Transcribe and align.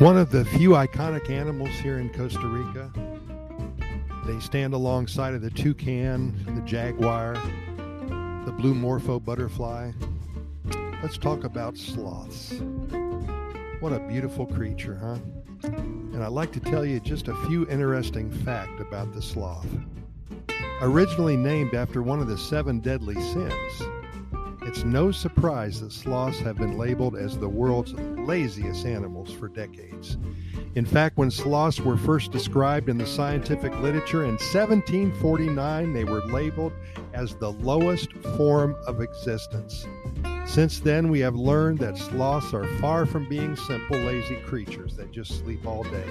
One 0.00 0.16
of 0.16 0.30
the 0.30 0.46
few 0.46 0.70
iconic 0.70 1.28
animals 1.28 1.68
here 1.72 1.98
in 1.98 2.08
Costa 2.08 2.46
Rica. 2.46 2.90
They 4.24 4.40
stand 4.40 4.72
alongside 4.72 5.34
of 5.34 5.42
the 5.42 5.50
toucan, 5.50 6.42
the 6.54 6.62
jaguar, 6.62 7.34
the 8.46 8.52
blue 8.56 8.74
morpho 8.74 9.20
butterfly. 9.20 9.92
Let's 11.02 11.18
talk 11.18 11.44
about 11.44 11.76
sloths. 11.76 12.54
What 13.80 13.92
a 13.92 13.98
beautiful 14.08 14.46
creature, 14.46 14.94
huh? 14.94 15.18
And 15.64 16.24
I'd 16.24 16.32
like 16.32 16.52
to 16.52 16.60
tell 16.60 16.86
you 16.86 16.98
just 17.00 17.28
a 17.28 17.36
few 17.46 17.68
interesting 17.68 18.30
facts 18.30 18.80
about 18.80 19.12
the 19.12 19.20
sloth. 19.20 19.68
Originally 20.80 21.36
named 21.36 21.74
after 21.74 22.02
one 22.02 22.20
of 22.20 22.26
the 22.26 22.38
seven 22.38 22.80
deadly 22.80 23.20
sins, 23.20 23.82
it's 24.70 24.84
no 24.84 25.10
surprise 25.10 25.80
that 25.80 25.90
sloths 25.90 26.38
have 26.38 26.56
been 26.56 26.78
labeled 26.78 27.16
as 27.16 27.36
the 27.36 27.48
world's 27.48 27.92
laziest 27.92 28.86
animals 28.86 29.32
for 29.32 29.48
decades. 29.48 30.16
In 30.76 30.86
fact, 30.86 31.16
when 31.16 31.28
sloths 31.28 31.80
were 31.80 31.96
first 31.96 32.30
described 32.30 32.88
in 32.88 32.96
the 32.96 33.04
scientific 33.04 33.76
literature 33.80 34.22
in 34.22 34.34
1749, 34.34 35.92
they 35.92 36.04
were 36.04 36.24
labeled 36.26 36.72
as 37.14 37.34
the 37.34 37.50
lowest 37.50 38.12
form 38.36 38.76
of 38.86 39.00
existence. 39.00 39.88
Since 40.46 40.78
then, 40.78 41.08
we 41.10 41.18
have 41.18 41.34
learned 41.34 41.80
that 41.80 41.98
sloths 41.98 42.54
are 42.54 42.68
far 42.78 43.06
from 43.06 43.28
being 43.28 43.56
simple, 43.56 43.98
lazy 43.98 44.36
creatures 44.42 44.94
that 44.94 45.10
just 45.10 45.40
sleep 45.40 45.66
all 45.66 45.82
day. 45.82 46.06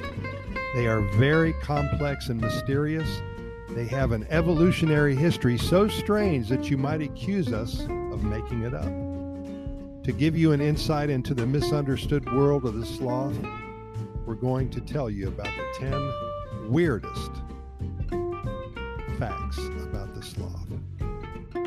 They 0.76 0.88
are 0.88 1.00
very 1.16 1.53
complex 1.62 2.28
and 2.28 2.41
mysterious. 2.41 3.22
They 3.70 3.86
have 3.86 4.12
an 4.12 4.28
evolutionary 4.30 5.16
history 5.16 5.58
so 5.58 5.88
strange 5.88 6.50
that 6.50 6.70
you 6.70 6.78
might 6.78 7.02
accuse 7.02 7.53
us 7.53 7.88
of 8.20 8.25
making 8.25 8.64
it 8.64 8.73
up. 8.73 10.03
To 10.03 10.12
give 10.12 10.38
you 10.38 10.52
an 10.52 10.62
insight 10.62 11.09
into 11.09 11.34
the 11.34 11.45
misunderstood 11.45 12.31
world 12.34 12.66
of 12.66 12.76
the 12.76 12.86
sloth, 12.86 13.38
we're 14.26 14.36
going 14.36 14.70
to 14.72 14.81
tell 14.81 15.09
you 15.09 15.30
about 15.30 15.48
the 15.48 15.89
10 15.89 16.72
weirdest 16.72 17.31
facts 19.17 19.58
about 19.84 20.14
the 20.14 20.22
sloth. 20.22 20.67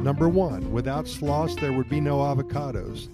Number 0.01 0.29
one, 0.29 0.73
without 0.73 1.07
sloths, 1.07 1.55
there 1.57 1.73
would 1.73 1.89
be 1.89 2.01
no 2.01 2.19
avocados. 2.19 3.09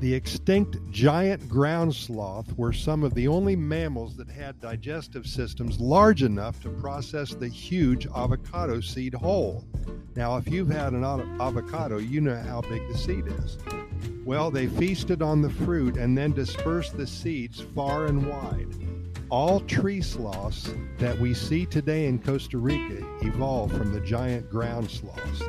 The 0.00 0.14
extinct 0.14 0.78
giant 0.90 1.46
ground 1.46 1.94
sloth 1.94 2.56
were 2.56 2.72
some 2.72 3.04
of 3.04 3.12
the 3.12 3.28
only 3.28 3.54
mammals 3.54 4.16
that 4.16 4.30
had 4.30 4.58
digestive 4.58 5.26
systems 5.26 5.78
large 5.78 6.22
enough 6.22 6.58
to 6.62 6.70
process 6.70 7.34
the 7.34 7.48
huge 7.48 8.06
avocado 8.06 8.80
seed 8.80 9.12
whole. 9.12 9.62
Now, 10.16 10.38
if 10.38 10.48
you've 10.48 10.70
had 10.70 10.94
an 10.94 11.04
avocado, 11.04 11.98
you 11.98 12.22
know 12.22 12.34
how 12.34 12.62
big 12.62 12.88
the 12.88 12.96
seed 12.96 13.26
is. 13.26 13.58
Well, 14.24 14.50
they 14.50 14.68
feasted 14.68 15.20
on 15.20 15.42
the 15.42 15.50
fruit 15.50 15.98
and 15.98 16.16
then 16.16 16.32
dispersed 16.32 16.96
the 16.96 17.06
seeds 17.06 17.60
far 17.60 18.06
and 18.06 18.26
wide. 18.26 18.74
All 19.28 19.60
tree 19.60 20.00
sloths 20.00 20.72
that 20.96 21.20
we 21.20 21.34
see 21.34 21.66
today 21.66 22.06
in 22.06 22.20
Costa 22.20 22.56
Rica 22.56 23.06
evolved 23.20 23.76
from 23.76 23.92
the 23.92 24.00
giant 24.00 24.48
ground 24.48 24.90
sloths. 24.90 25.42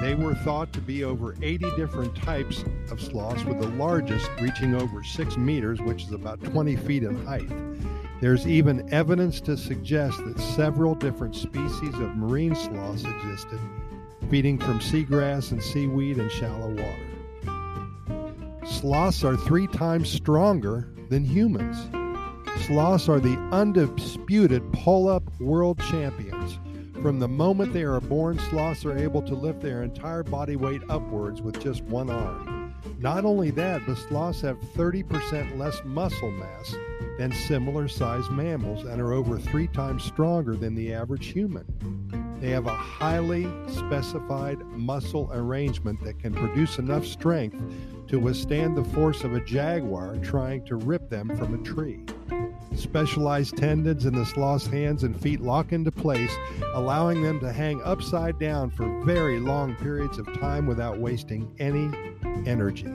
They 0.00 0.14
were 0.14 0.34
thought 0.36 0.72
to 0.74 0.80
be 0.80 1.02
over 1.02 1.34
80 1.42 1.74
different 1.74 2.14
types 2.14 2.64
of 2.92 3.00
sloths, 3.00 3.44
with 3.44 3.60
the 3.60 3.66
largest 3.70 4.30
reaching 4.40 4.76
over 4.76 5.02
6 5.02 5.36
meters, 5.36 5.80
which 5.80 6.04
is 6.04 6.12
about 6.12 6.42
20 6.44 6.76
feet 6.76 7.02
in 7.02 7.26
height. 7.26 7.50
There's 8.20 8.46
even 8.46 8.92
evidence 8.92 9.40
to 9.42 9.56
suggest 9.56 10.24
that 10.24 10.38
several 10.38 10.94
different 10.94 11.34
species 11.34 11.94
of 11.94 12.16
marine 12.16 12.54
sloths 12.54 13.02
existed, 13.04 13.58
feeding 14.30 14.56
from 14.58 14.78
seagrass 14.78 15.50
and 15.50 15.60
seaweed 15.60 16.18
in 16.18 16.28
shallow 16.28 16.68
water. 16.68 17.06
Sloths 18.66 19.24
are 19.24 19.36
three 19.36 19.66
times 19.66 20.08
stronger 20.08 20.92
than 21.08 21.24
humans. 21.24 21.76
Sloths 22.66 23.08
are 23.08 23.18
the 23.18 23.36
undisputed 23.50 24.62
pull 24.72 25.08
up 25.08 25.24
world 25.40 25.80
champions 25.90 26.60
from 27.02 27.20
the 27.20 27.28
moment 27.28 27.72
they 27.72 27.82
are 27.82 28.00
born, 28.00 28.38
sloths 28.50 28.84
are 28.84 28.98
able 28.98 29.22
to 29.22 29.34
lift 29.34 29.60
their 29.60 29.82
entire 29.82 30.22
body 30.22 30.56
weight 30.56 30.82
upwards 30.88 31.40
with 31.40 31.60
just 31.60 31.82
one 31.84 32.10
arm. 32.10 32.74
Not 32.98 33.24
only 33.24 33.50
that, 33.52 33.82
but 33.86 33.96
sloths 33.96 34.40
have 34.40 34.58
30% 34.76 35.56
less 35.56 35.80
muscle 35.84 36.30
mass 36.32 36.74
than 37.18 37.32
similar 37.32 37.88
sized 37.88 38.30
mammals 38.30 38.84
and 38.84 39.00
are 39.00 39.12
over 39.12 39.38
three 39.38 39.68
times 39.68 40.04
stronger 40.04 40.56
than 40.56 40.74
the 40.74 40.92
average 40.92 41.26
human. 41.26 41.64
They 42.40 42.50
have 42.50 42.66
a 42.66 42.74
highly 42.74 43.48
specified 43.68 44.58
muscle 44.66 45.30
arrangement 45.32 46.02
that 46.04 46.18
can 46.18 46.32
produce 46.32 46.78
enough 46.78 47.04
strength 47.04 47.60
to 48.08 48.18
withstand 48.18 48.76
the 48.76 48.84
force 48.84 49.24
of 49.24 49.34
a 49.34 49.40
jaguar 49.40 50.16
trying 50.22 50.64
to 50.66 50.76
rip 50.76 51.10
them 51.10 51.36
from 51.36 51.54
a 51.54 51.58
tree. 51.58 52.04
Specialized 52.78 53.56
tendons 53.56 54.06
in 54.06 54.14
the 54.14 54.24
sloth's 54.24 54.68
hands 54.68 55.02
and 55.02 55.20
feet 55.20 55.40
lock 55.40 55.72
into 55.72 55.90
place, 55.90 56.30
allowing 56.74 57.22
them 57.22 57.40
to 57.40 57.52
hang 57.52 57.82
upside 57.82 58.38
down 58.38 58.70
for 58.70 59.04
very 59.04 59.40
long 59.40 59.74
periods 59.74 60.16
of 60.16 60.32
time 60.38 60.64
without 60.64 61.00
wasting 61.00 61.52
any 61.58 61.90
energy. 62.46 62.86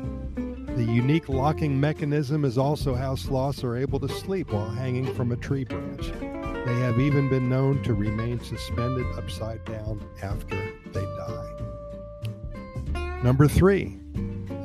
The 0.75 0.85
unique 0.85 1.27
locking 1.27 1.77
mechanism 1.77 2.45
is 2.45 2.57
also 2.57 2.95
how 2.95 3.15
sloths 3.15 3.61
are 3.65 3.75
able 3.75 3.99
to 3.99 4.07
sleep 4.07 4.53
while 4.53 4.69
hanging 4.69 5.13
from 5.13 5.33
a 5.33 5.35
tree 5.35 5.65
branch. 5.65 6.13
They 6.65 6.79
have 6.79 6.97
even 6.97 7.29
been 7.29 7.49
known 7.49 7.83
to 7.83 7.93
remain 7.93 8.39
suspended 8.39 9.05
upside 9.17 9.65
down 9.65 10.01
after 10.21 10.55
they 10.93 11.03
die. 11.03 11.49
Number 13.21 13.49
three, 13.49 13.97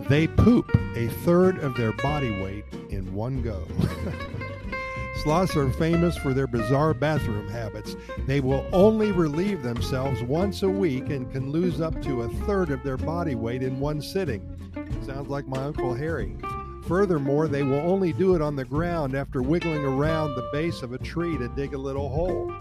they 0.09 0.29
poop 0.29 0.71
a 0.95 1.09
third 1.25 1.59
of 1.59 1.77
their 1.77 1.93
body 1.93 2.41
weight 2.41 2.65
in 2.89 3.13
one 3.13 3.43
go. 3.43 3.67
Sloths 5.23 5.57
are 5.57 5.71
famous 5.73 6.17
for 6.17 6.33
their 6.33 6.47
bizarre 6.47 6.95
bathroom 6.95 7.49
habits. 7.49 7.97
They 8.27 8.39
will 8.39 8.65
only 8.73 9.11
relieve 9.11 9.63
themselves 9.63 10.23
once 10.23 10.63
a 10.63 10.69
week 10.69 11.11
and 11.11 11.31
can 11.33 11.51
lose 11.51 11.81
up 11.81 12.01
to 12.03 12.23
a 12.23 12.29
third 12.47 12.71
of 12.71 12.85
their 12.85 12.97
body 12.97 13.35
weight 13.35 13.65
in 13.65 13.81
one 13.81 14.01
sitting. 14.01 14.43
Sounds 15.05 15.29
like 15.29 15.49
my 15.49 15.65
Uncle 15.65 15.93
Harry. 15.93 16.37
Furthermore, 16.87 17.49
they 17.49 17.65
will 17.65 17.81
only 17.81 18.13
do 18.13 18.37
it 18.37 18.41
on 18.41 18.55
the 18.55 18.65
ground 18.65 19.17
after 19.17 19.43
wiggling 19.43 19.85
around 19.85 20.35
the 20.35 20.49
base 20.53 20.83
of 20.83 20.93
a 20.93 20.99
tree 20.99 21.37
to 21.37 21.49
dig 21.49 21.75
a 21.75 21.79
little 21.79 22.09
hole. 22.09 22.53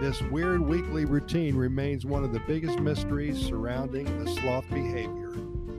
This 0.00 0.22
weird 0.22 0.60
weekly 0.60 1.04
routine 1.04 1.56
remains 1.56 2.06
one 2.06 2.24
of 2.24 2.32
the 2.32 2.42
biggest 2.46 2.78
mysteries 2.78 3.38
surrounding 3.38 4.24
the 4.24 4.30
sloth 4.30 4.68
behavior. 4.70 5.32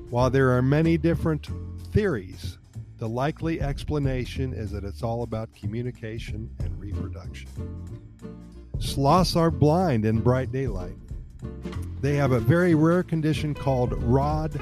While 0.10 0.30
there 0.30 0.52
are 0.52 0.62
many 0.62 0.98
different 0.98 1.48
theories 1.94 2.58
the 3.06 3.10
likely 3.10 3.62
explanation 3.62 4.52
is 4.52 4.72
that 4.72 4.84
it's 4.84 5.04
all 5.04 5.22
about 5.22 5.54
communication 5.54 6.50
and 6.58 6.80
reproduction. 6.80 7.48
Sloths 8.80 9.36
are 9.36 9.52
blind 9.52 10.06
in 10.06 10.22
bright 10.22 10.52
daylight. 10.52 10.96
They 12.02 12.16
have 12.16 12.32
a 12.32 12.40
very 12.40 12.74
rare 12.74 13.04
condition 13.04 13.54
called 13.54 13.94
rod 14.02 14.60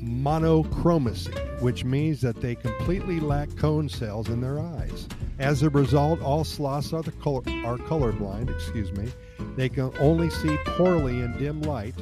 monochromacy, 0.00 1.30
which 1.60 1.84
means 1.84 2.20
that 2.22 2.40
they 2.40 2.56
completely 2.56 3.20
lack 3.20 3.54
cone 3.56 3.88
cells 3.88 4.28
in 4.28 4.40
their 4.40 4.58
eyes. 4.58 5.06
As 5.38 5.62
a 5.62 5.70
result, 5.70 6.20
all 6.20 6.42
sloths 6.42 6.92
are, 6.92 7.04
color, 7.04 7.42
are 7.64 7.78
colorblind, 7.78 8.52
excuse 8.52 8.90
me. 8.90 9.12
They 9.54 9.68
can 9.68 9.92
only 10.00 10.28
see 10.28 10.58
poorly 10.64 11.20
in 11.20 11.38
dim 11.38 11.62
light 11.62 11.94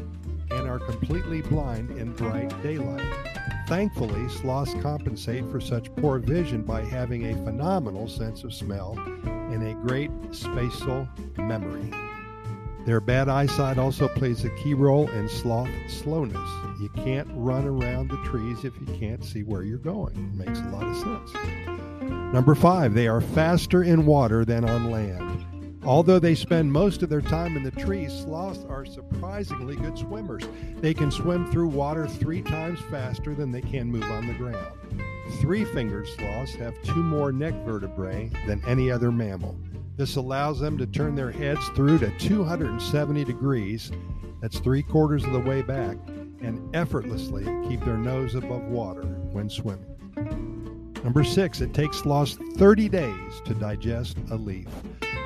and 0.50 0.66
are 0.66 0.78
completely 0.78 1.42
blind 1.42 1.90
in 1.90 2.14
bright 2.14 2.62
daylight. 2.62 3.27
Thankfully, 3.68 4.30
sloths 4.30 4.72
compensate 4.80 5.44
for 5.50 5.60
such 5.60 5.94
poor 5.96 6.18
vision 6.18 6.62
by 6.62 6.82
having 6.82 7.26
a 7.26 7.44
phenomenal 7.44 8.08
sense 8.08 8.42
of 8.42 8.54
smell 8.54 8.98
and 9.26 9.62
a 9.62 9.74
great 9.86 10.10
spatial 10.30 11.06
memory. 11.36 11.92
Their 12.86 13.02
bad 13.02 13.28
eyesight 13.28 13.76
also 13.76 14.08
plays 14.08 14.46
a 14.46 14.50
key 14.56 14.72
role 14.72 15.10
in 15.10 15.28
sloth 15.28 15.68
slowness. 15.86 16.48
You 16.80 16.88
can't 17.04 17.28
run 17.32 17.66
around 17.66 18.08
the 18.10 18.16
trees 18.24 18.64
if 18.64 18.72
you 18.80 18.86
can't 18.98 19.22
see 19.22 19.42
where 19.42 19.62
you're 19.62 19.76
going. 19.76 20.16
It 20.16 20.46
makes 20.46 20.60
a 20.60 20.68
lot 20.70 20.84
of 20.84 20.96
sense. 20.96 21.34
Number 22.32 22.54
five, 22.54 22.94
they 22.94 23.06
are 23.06 23.20
faster 23.20 23.82
in 23.82 24.06
water 24.06 24.46
than 24.46 24.64
on 24.64 24.90
land. 24.90 25.44
Although 25.88 26.18
they 26.18 26.34
spend 26.34 26.70
most 26.70 27.02
of 27.02 27.08
their 27.08 27.22
time 27.22 27.56
in 27.56 27.62
the 27.62 27.70
trees, 27.70 28.12
sloths 28.12 28.62
are 28.68 28.84
surprisingly 28.84 29.74
good 29.74 29.96
swimmers. 29.96 30.44
They 30.82 30.92
can 30.92 31.10
swim 31.10 31.50
through 31.50 31.68
water 31.68 32.06
three 32.06 32.42
times 32.42 32.78
faster 32.90 33.34
than 33.34 33.50
they 33.50 33.62
can 33.62 33.90
move 33.90 34.02
on 34.02 34.26
the 34.26 34.34
ground. 34.34 34.66
Three 35.40 35.64
fingered 35.64 36.06
sloths 36.06 36.54
have 36.56 36.74
two 36.82 37.02
more 37.02 37.32
neck 37.32 37.54
vertebrae 37.64 38.30
than 38.46 38.62
any 38.66 38.90
other 38.90 39.10
mammal. 39.10 39.58
This 39.96 40.16
allows 40.16 40.60
them 40.60 40.76
to 40.76 40.86
turn 40.86 41.14
their 41.14 41.30
heads 41.30 41.66
through 41.70 42.00
to 42.00 42.10
270 42.18 43.24
degrees, 43.24 43.90
that's 44.42 44.58
three 44.58 44.82
quarters 44.82 45.24
of 45.24 45.32
the 45.32 45.40
way 45.40 45.62
back, 45.62 45.96
and 46.42 46.68
effortlessly 46.76 47.44
keep 47.66 47.82
their 47.86 47.96
nose 47.96 48.34
above 48.34 48.64
water 48.64 49.04
when 49.32 49.48
swimming. 49.48 50.57
Number 51.04 51.24
six, 51.24 51.60
it 51.60 51.74
takes 51.74 51.98
sloths 51.98 52.36
30 52.56 52.88
days 52.88 53.40
to 53.44 53.54
digest 53.54 54.18
a 54.30 54.36
leaf. 54.36 54.68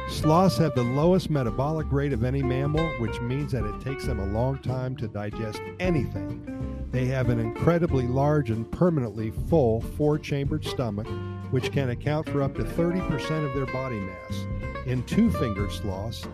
Sloths 0.08 0.58
have 0.58 0.74
the 0.74 0.82
lowest 0.82 1.30
metabolic 1.30 1.90
rate 1.90 2.12
of 2.12 2.24
any 2.24 2.42
mammal, 2.42 2.86
which 3.00 3.18
means 3.20 3.52
that 3.52 3.64
it 3.64 3.80
takes 3.80 4.04
them 4.04 4.20
a 4.20 4.26
long 4.26 4.58
time 4.58 4.94
to 4.96 5.08
digest 5.08 5.60
anything. 5.80 6.86
They 6.90 7.06
have 7.06 7.30
an 7.30 7.38
incredibly 7.38 8.06
large 8.06 8.50
and 8.50 8.70
permanently 8.70 9.30
full 9.48 9.80
four 9.80 10.18
chambered 10.18 10.66
stomach, 10.66 11.08
which 11.50 11.72
can 11.72 11.88
account 11.88 12.28
for 12.28 12.42
up 12.42 12.54
to 12.56 12.64
30% 12.64 13.46
of 13.46 13.54
their 13.54 13.66
body 13.72 13.98
mass. 13.98 14.46
In 14.86 15.02
two 15.04 15.30
fingered 15.30 15.72
sloths, 15.72 16.26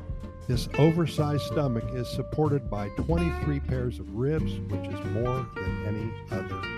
this 0.49 0.69
oversized 0.79 1.43
stomach 1.43 1.85
is 1.93 2.09
supported 2.09 2.69
by 2.69 2.89
23 2.97 3.61
pairs 3.61 4.01
of 4.01 4.13
ribs, 4.15 4.59
which 4.71 4.89
is 4.89 5.05
more 5.13 5.47
than 5.55 5.87
any 5.87 6.11
other. 6.33 6.78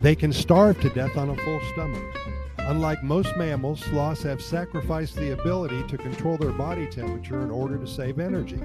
They 0.00 0.14
can 0.14 0.32
starve 0.32 0.80
to 0.80 0.90
death 0.90 1.16
on 1.16 1.30
a 1.30 1.36
full 1.36 1.60
stomach. 1.72 2.16
Unlike 2.58 3.02
most 3.02 3.36
mammals, 3.36 3.80
sloths 3.80 4.22
have 4.24 4.42
sacrificed 4.42 5.16
the 5.16 5.32
ability 5.32 5.84
to 5.88 5.96
control 5.96 6.36
their 6.36 6.50
body 6.50 6.86
temperature 6.86 7.40
in 7.42 7.50
order 7.50 7.78
to 7.78 7.86
save 7.86 8.18
energy. 8.18 8.60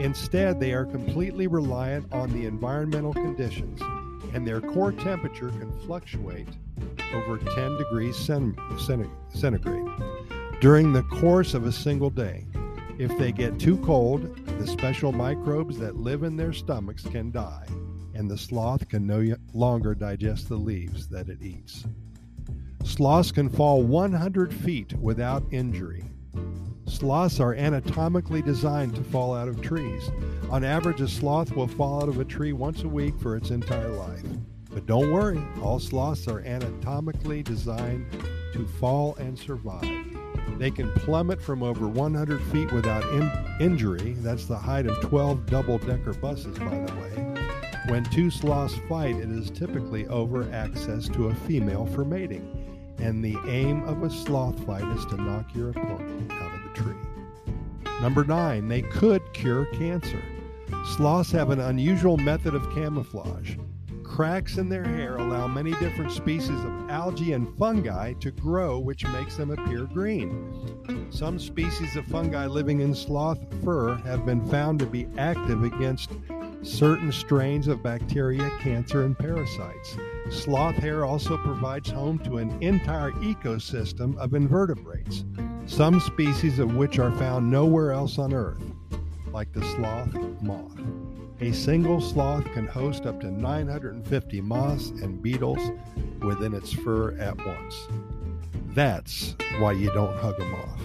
Instead, 0.00 0.60
they 0.60 0.72
are 0.72 0.84
completely 0.84 1.46
reliant 1.46 2.12
on 2.12 2.32
the 2.32 2.46
environmental 2.46 3.14
conditions, 3.14 3.80
and 4.34 4.46
their 4.46 4.60
core 4.60 4.92
temperature 4.92 5.50
can 5.50 5.72
fluctuate 5.86 6.48
over 7.14 7.38
10 7.38 7.78
degrees 7.78 8.16
centigrade 8.16 9.88
during 10.60 10.92
the 10.92 11.04
course 11.04 11.54
of 11.54 11.64
a 11.64 11.72
single 11.72 12.10
day. 12.10 12.44
If 12.98 13.16
they 13.16 13.30
get 13.30 13.58
too 13.60 13.78
cold, 13.78 14.36
the 14.58 14.66
special 14.66 15.12
microbes 15.12 15.78
that 15.78 15.96
live 15.96 16.24
in 16.24 16.36
their 16.36 16.52
stomachs 16.52 17.04
can 17.04 17.30
die, 17.30 17.66
and 18.18 18.28
the 18.28 18.36
sloth 18.36 18.88
can 18.88 19.06
no 19.06 19.36
longer 19.54 19.94
digest 19.94 20.48
the 20.48 20.56
leaves 20.56 21.06
that 21.06 21.28
it 21.28 21.40
eats. 21.40 21.86
Sloths 22.84 23.30
can 23.30 23.48
fall 23.48 23.84
100 23.84 24.52
feet 24.52 24.92
without 24.94 25.44
injury. 25.52 26.04
Sloths 26.86 27.38
are 27.38 27.54
anatomically 27.54 28.42
designed 28.42 28.96
to 28.96 29.04
fall 29.04 29.36
out 29.36 29.46
of 29.46 29.60
trees. 29.62 30.10
On 30.50 30.64
average, 30.64 31.00
a 31.00 31.06
sloth 31.06 31.54
will 31.54 31.68
fall 31.68 32.02
out 32.02 32.08
of 32.08 32.18
a 32.18 32.24
tree 32.24 32.52
once 32.52 32.82
a 32.82 32.88
week 32.88 33.16
for 33.20 33.36
its 33.36 33.50
entire 33.50 33.90
life. 33.90 34.24
But 34.68 34.86
don't 34.86 35.12
worry, 35.12 35.40
all 35.62 35.78
sloths 35.78 36.26
are 36.26 36.40
anatomically 36.40 37.44
designed 37.44 38.10
to 38.52 38.66
fall 38.66 39.14
and 39.16 39.38
survive. 39.38 40.06
They 40.58 40.72
can 40.72 40.90
plummet 40.92 41.40
from 41.40 41.62
over 41.62 41.86
100 41.86 42.42
feet 42.44 42.72
without 42.72 43.04
in- 43.12 43.30
injury. 43.60 44.14
That's 44.18 44.46
the 44.46 44.58
height 44.58 44.86
of 44.86 45.00
12 45.02 45.46
double 45.46 45.78
decker 45.78 46.14
buses, 46.14 46.58
by 46.58 46.80
the 46.80 46.94
way. 46.96 47.27
When 47.88 48.04
two 48.04 48.30
sloths 48.30 48.76
fight, 48.88 49.16
it 49.16 49.30
is 49.30 49.50
typically 49.50 50.06
over 50.08 50.50
access 50.52 51.08
to 51.08 51.28
a 51.28 51.34
female 51.34 51.86
for 51.86 52.04
mating 52.04 52.68
and 53.00 53.24
the 53.24 53.36
aim 53.46 53.82
of 53.84 54.02
a 54.02 54.10
sloth 54.10 54.64
fight 54.64 54.84
is 54.96 55.04
to 55.06 55.16
knock 55.16 55.54
your 55.54 55.70
opponent 55.70 56.32
out 56.32 56.54
of 56.54 56.62
the 56.62 56.82
tree. 56.82 57.92
Number 58.00 58.24
nine, 58.24 58.68
they 58.68 58.82
could 58.82 59.22
cure 59.32 59.66
cancer. 59.66 60.22
Sloths 60.96 61.32
have 61.32 61.50
an 61.50 61.60
unusual 61.60 62.16
method 62.16 62.54
of 62.54 62.70
camouflage. 62.74 63.56
Cracks 64.02 64.58
in 64.58 64.68
their 64.68 64.84
hair 64.84 65.16
allow 65.16 65.46
many 65.46 65.72
different 65.72 66.10
species 66.10 66.50
of 66.64 66.90
algae 66.90 67.32
and 67.32 67.56
fungi 67.56 68.14
to 68.14 68.30
grow, 68.30 68.78
which 68.78 69.06
makes 69.08 69.36
them 69.36 69.50
appear 69.50 69.84
green. 69.84 71.08
Some 71.10 71.38
species 71.38 71.94
of 71.94 72.04
fungi 72.06 72.46
living 72.46 72.80
in 72.80 72.94
sloth 72.94 73.38
fur 73.62 73.96
have 73.96 74.26
been 74.26 74.44
found 74.48 74.80
to 74.80 74.86
be 74.86 75.06
active 75.18 75.62
against 75.62 76.10
certain 76.62 77.12
strains 77.12 77.68
of 77.68 77.82
bacteria, 77.82 78.50
cancer, 78.60 79.04
and 79.04 79.18
parasites. 79.18 79.96
Sloth 80.30 80.76
hair 80.76 81.04
also 81.04 81.36
provides 81.38 81.90
home 81.90 82.18
to 82.20 82.38
an 82.38 82.56
entire 82.62 83.12
ecosystem 83.12 84.16
of 84.18 84.34
invertebrates, 84.34 85.24
some 85.66 86.00
species 86.00 86.58
of 86.58 86.74
which 86.74 86.98
are 86.98 87.12
found 87.12 87.50
nowhere 87.50 87.92
else 87.92 88.18
on 88.18 88.32
Earth, 88.32 88.62
like 89.32 89.52
the 89.52 89.62
sloth 89.76 90.14
moth. 90.42 90.76
A 91.40 91.52
single 91.52 92.00
sloth 92.00 92.44
can 92.52 92.66
host 92.66 93.06
up 93.06 93.20
to 93.20 93.30
950 93.30 94.40
moths 94.40 94.88
and 94.88 95.22
beetles 95.22 95.70
within 96.20 96.52
its 96.52 96.72
fur 96.72 97.16
at 97.18 97.36
once. 97.46 97.88
That's 98.74 99.36
why 99.60 99.72
you 99.72 99.90
don't 99.92 100.16
hug 100.18 100.40
a 100.40 100.44
moth 100.44 100.82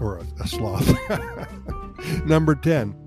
or 0.00 0.18
a, 0.18 0.26
a 0.40 0.48
sloth. 0.48 0.88
Number 2.26 2.54
10. 2.54 3.03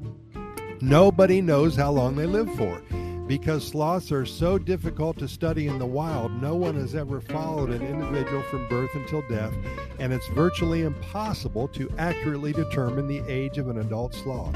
Nobody 0.82 1.42
knows 1.42 1.76
how 1.76 1.92
long 1.92 2.16
they 2.16 2.28
live 2.28 2.54
for. 2.56 2.82
Because 3.28 3.68
sloths 3.68 4.12
are 4.12 4.26
so 4.26 4.58
difficult 4.58 5.18
to 5.18 5.28
study 5.28 5.68
in 5.68 5.80
the 5.80 5.86
wild, 5.86 6.32
no 6.42 6.56
one 6.56 6.76
has 6.76 6.96
ever 6.96 7.20
followed 7.20 7.72
an 7.72 7.82
individual 7.82 8.42
from 8.44 8.70
birth 8.70 8.92
until 8.94 9.22
death, 9.28 9.54
and 10.00 10.14
it's 10.14 10.28
virtually 10.30 10.84
impossible 10.84 11.68
to 11.70 11.92
accurately 11.98 12.54
determine 12.54 13.08
the 13.08 13.24
age 13.28 13.58
of 13.58 13.68
an 13.70 13.80
adult 13.80 14.14
sloth. 14.14 14.56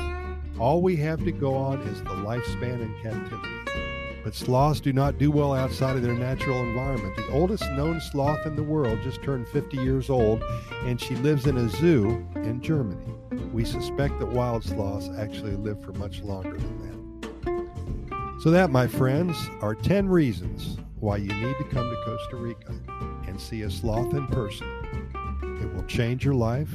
All 0.57 0.81
we 0.81 0.95
have 0.97 1.23
to 1.25 1.31
go 1.31 1.55
on 1.55 1.81
is 1.81 2.01
the 2.03 2.09
lifespan 2.09 2.81
in 2.81 2.95
captivity. 3.01 3.49
But 4.23 4.35
sloths 4.35 4.79
do 4.79 4.93
not 4.93 5.17
do 5.17 5.31
well 5.31 5.53
outside 5.53 5.95
of 5.95 6.03
their 6.03 6.13
natural 6.13 6.61
environment. 6.61 7.15
The 7.15 7.31
oldest 7.33 7.63
known 7.71 7.99
sloth 7.99 8.45
in 8.45 8.55
the 8.55 8.63
world 8.63 8.99
just 9.03 9.23
turned 9.23 9.47
50 9.47 9.77
years 9.77 10.09
old, 10.09 10.43
and 10.85 11.01
she 11.01 11.15
lives 11.15 11.47
in 11.47 11.57
a 11.57 11.67
zoo 11.67 12.25
in 12.35 12.61
Germany. 12.61 13.20
We 13.53 13.65
suspect 13.65 14.19
that 14.19 14.27
wild 14.27 14.63
sloths 14.63 15.09
actually 15.17 15.55
live 15.55 15.81
for 15.83 15.93
much 15.93 16.21
longer 16.21 16.57
than 16.57 16.77
that. 16.81 18.41
So, 18.41 18.49
that, 18.51 18.71
my 18.71 18.87
friends, 18.87 19.37
are 19.61 19.75
10 19.75 20.09
reasons 20.09 20.77
why 20.99 21.17
you 21.17 21.33
need 21.33 21.55
to 21.57 21.63
come 21.65 21.89
to 21.89 21.95
Costa 22.03 22.35
Rica 22.35 22.73
and 23.27 23.39
see 23.39 23.61
a 23.61 23.69
sloth 23.69 24.13
in 24.13 24.27
person. 24.27 24.67
It 25.61 25.73
will 25.73 25.83
change 25.83 26.25
your 26.25 26.33
life. 26.33 26.69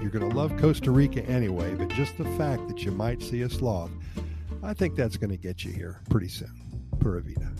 You're 0.00 0.10
going 0.10 0.28
to 0.28 0.36
love 0.36 0.56
Costa 0.58 0.90
Rica 0.90 1.24
anyway, 1.26 1.74
but 1.74 1.88
just 1.88 2.18
the 2.18 2.24
fact 2.36 2.66
that 2.68 2.84
you 2.84 2.90
might 2.90 3.22
see 3.22 3.42
a 3.42 3.48
sloth, 3.48 3.90
I 4.62 4.74
think 4.74 4.96
that's 4.96 5.16
going 5.16 5.30
to 5.30 5.36
get 5.36 5.64
you 5.64 5.72
here 5.72 6.00
pretty 6.10 6.28
soon. 6.28 6.52
Pura 6.98 7.22
Vida. 7.22 7.50